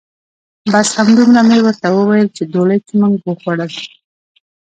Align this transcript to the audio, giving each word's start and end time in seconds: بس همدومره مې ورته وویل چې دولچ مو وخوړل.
بس 0.71 0.87
همدومره 0.99 1.41
مې 1.49 1.57
ورته 1.65 1.87
وویل 1.91 2.27
چې 2.37 2.43
دولچ 2.55 2.85
مو 2.99 3.07
وخوړل. 3.25 3.71